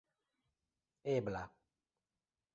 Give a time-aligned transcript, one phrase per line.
[1.13, 1.43] ebla